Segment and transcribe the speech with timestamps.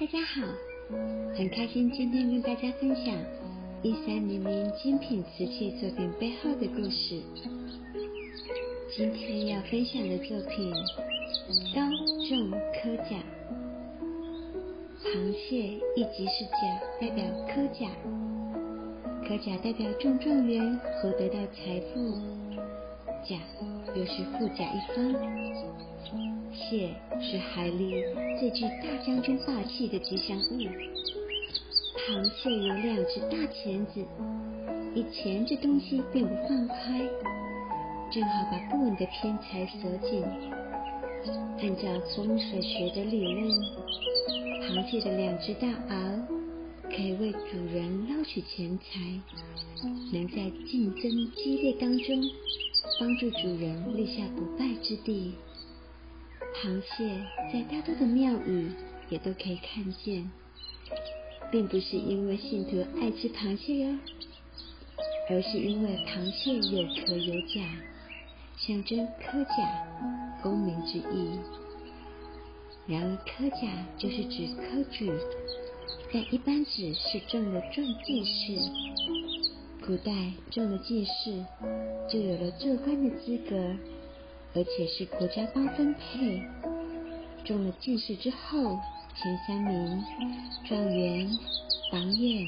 [0.00, 0.42] 大家好，
[1.36, 3.12] 很开心今天跟大家分享
[3.82, 7.20] 一三零零精品瓷器作品背后的故事。
[8.94, 10.72] 今天要分享的作品
[11.74, 11.82] 高
[12.28, 13.16] 重科甲，
[15.02, 15.56] 螃蟹
[15.96, 16.60] 一级是甲，
[17.00, 17.90] 代表科甲，
[19.26, 22.12] 科甲代表中状元和得到财富，
[23.28, 23.36] 甲
[23.96, 25.12] 又是富甲一方，
[26.68, 28.04] 蟹是海里
[28.38, 30.58] 最具大将军霸气的吉祥物，
[31.96, 34.04] 螃蟹有两只大钳子，
[34.94, 37.00] 一钳着东西并不放开。
[38.12, 40.22] 正好把不稳的偏财锁紧。
[41.58, 41.82] 按照
[42.14, 43.48] 风水学的理论，
[44.62, 46.20] 螃蟹的两只大螯
[46.82, 49.00] 可以为主人捞取钱财，
[50.12, 52.22] 能在竞争激烈当中
[53.00, 55.32] 帮助主人立下不败之地。
[56.60, 58.68] 螃蟹在大多的庙宇
[59.08, 60.28] 也都可以看见，
[61.52, 63.96] 并不是因为信徒爱吃螃蟹哟，
[65.30, 67.62] 而是因为螃蟹有壳有甲。
[68.56, 69.86] 象征科甲
[70.42, 71.38] 功名之意。
[72.88, 75.12] 然而，科甲就是指科举，
[76.12, 78.58] 但一般指是中了中进士。
[79.86, 81.44] 古代中了进士，
[82.10, 83.76] 就有了做官的资格，
[84.58, 86.42] 而且是国家包分配。
[87.44, 88.76] 中了进士之后，
[89.14, 90.04] 前三名
[90.66, 91.30] 状元、
[91.92, 92.44] 榜眼、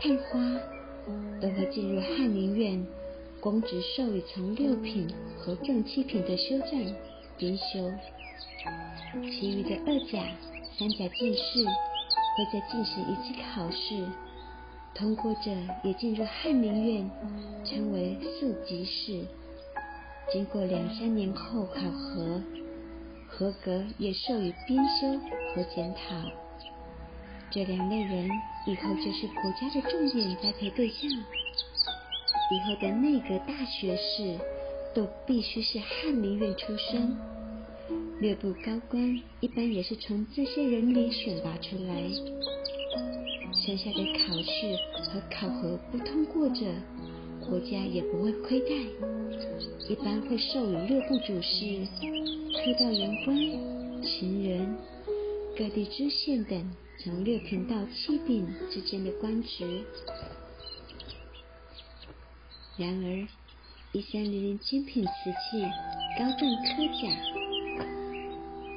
[0.00, 0.40] 探花
[1.42, 2.86] 都会进入翰林院。
[3.40, 5.06] 公职授予从六品
[5.36, 6.94] 和正七品的修正
[7.36, 7.92] 编修，
[9.22, 10.24] 其余的二甲、
[10.78, 14.02] 三甲进士会再进行一次考试，
[14.94, 15.50] 通过者
[15.82, 17.10] 也进入翰林院，
[17.66, 19.26] 称为庶吉士。
[20.32, 22.42] 经过两三年后考核，
[23.28, 25.18] 合格也授予编修
[25.54, 26.16] 和检讨。
[27.50, 28.28] 这两类人
[28.66, 31.08] 以后就是国家的重点栽培对象。
[32.50, 34.38] 以后的内阁大学士
[34.94, 37.16] 都必须是翰林院出身，
[38.20, 42.02] 略部高官一般也是从这些人里选拔出来。
[43.52, 44.76] 剩下的考试
[45.08, 46.66] 和考核不通过者，
[47.48, 48.68] 国家也不会亏待，
[49.88, 51.86] 一般会授予六部主事、
[52.52, 53.36] 推道员官、
[54.02, 54.76] 秦人、
[55.56, 59.84] 各地知县等从六品到七品之间的官职。
[62.76, 63.28] 然而，
[63.92, 65.62] 一三零零精品瓷器
[66.18, 67.08] 高重科甲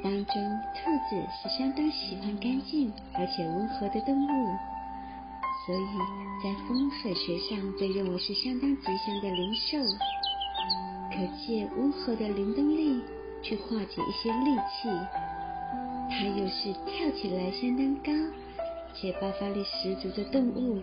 [0.03, 0.33] 当中，
[0.75, 4.55] 兔子是相当喜欢干净而且温和的动物，
[5.67, 5.85] 所以
[6.41, 9.77] 在风水学上被认为是相当吉祥的灵兽，
[11.11, 13.03] 可借温和的灵动力
[13.43, 14.87] 去化解一些戾气。
[16.09, 18.13] 它又是跳起来相当高
[18.95, 20.81] 且爆发力十足的动物。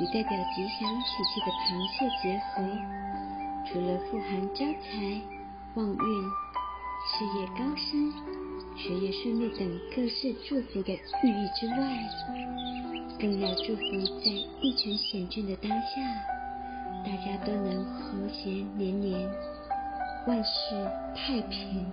[0.00, 2.66] 与代表吉祥喜气的螃蟹结合，
[3.64, 5.22] 除了富含招财、
[5.76, 5.96] 旺运、
[7.06, 8.12] 事业高升、
[8.76, 11.86] 学业顺利等各式祝福的寓意之外，
[13.18, 13.82] 更要祝福
[14.22, 14.30] 在
[14.60, 16.02] 疫情险峻的当下，
[17.04, 19.30] 大家都能和谐连连，
[20.26, 21.86] 万事太平。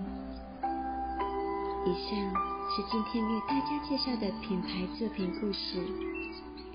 [1.83, 2.17] 以上
[2.69, 5.85] 是今天为大家介绍的品牌作品故事。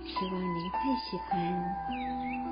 [0.04, 0.78] 希望您会
[1.10, 2.45] 喜欢。